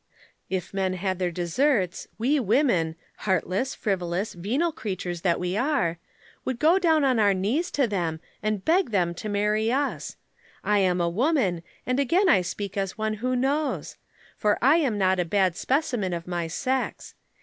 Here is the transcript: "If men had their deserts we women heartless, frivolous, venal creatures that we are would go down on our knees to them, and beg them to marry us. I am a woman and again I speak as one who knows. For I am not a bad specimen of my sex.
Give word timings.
"If 0.49 0.73
men 0.73 0.93
had 0.93 1.19
their 1.19 1.29
deserts 1.29 2.07
we 2.17 2.39
women 2.39 2.95
heartless, 3.17 3.75
frivolous, 3.75 4.33
venal 4.33 4.71
creatures 4.71 5.21
that 5.21 5.39
we 5.39 5.55
are 5.55 5.99
would 6.43 6.57
go 6.57 6.79
down 6.79 7.03
on 7.03 7.19
our 7.19 7.35
knees 7.35 7.69
to 7.69 7.85
them, 7.85 8.19
and 8.41 8.65
beg 8.65 8.89
them 8.89 9.13
to 9.13 9.29
marry 9.29 9.71
us. 9.71 10.17
I 10.63 10.79
am 10.79 10.99
a 10.99 11.07
woman 11.07 11.61
and 11.85 11.99
again 11.99 12.29
I 12.29 12.41
speak 12.41 12.77
as 12.77 12.97
one 12.97 13.13
who 13.21 13.35
knows. 13.35 13.97
For 14.35 14.57
I 14.59 14.77
am 14.77 14.97
not 14.97 15.19
a 15.19 15.23
bad 15.23 15.55
specimen 15.55 16.13
of 16.13 16.25
my 16.25 16.47
sex. 16.47 17.13